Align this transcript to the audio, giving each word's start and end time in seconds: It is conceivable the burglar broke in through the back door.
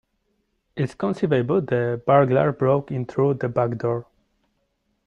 It 0.75 0.81
is 0.81 0.95
conceivable 0.95 1.61
the 1.61 2.01
burglar 2.07 2.51
broke 2.53 2.89
in 2.89 3.05
through 3.05 3.35
the 3.35 3.49
back 3.49 3.77
door. 3.77 4.07